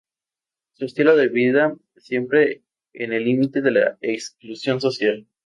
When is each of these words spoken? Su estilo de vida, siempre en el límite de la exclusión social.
Su 0.73 0.85
estilo 0.85 1.15
de 1.15 1.27
vida, 1.27 1.77
siempre 1.95 2.63
en 2.91 3.13
el 3.13 3.23
límite 3.25 3.61
de 3.61 3.69
la 3.69 3.97
exclusión 4.01 4.81
social. 4.81 5.27